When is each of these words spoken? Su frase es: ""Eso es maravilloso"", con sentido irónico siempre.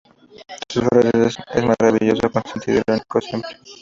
Su 0.67 0.81
frase 0.81 1.11
es: 1.13 1.25
""Eso 1.37 1.43
es 1.53 1.63
maravilloso"", 1.63 2.31
con 2.31 2.41
sentido 2.41 2.81
irónico 2.87 3.21
siempre. 3.21 3.57